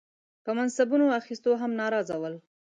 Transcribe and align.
په 0.43 0.51
منصبونو 0.57 1.05
اخیستو 1.19 1.51
هم 1.61 1.71
ناراضه 1.81 2.15
ول. 2.21 2.35